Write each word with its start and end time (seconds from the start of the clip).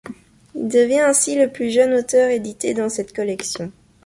Il 0.55 0.67
devient 0.67 1.01
ainsi 1.01 1.35
le 1.35 1.51
plus 1.51 1.69
jeune 1.69 1.93
auteur 1.93 2.31
édité 2.31 2.73
dans 2.73 2.89
cette 2.89 3.15
collection. 3.15 3.71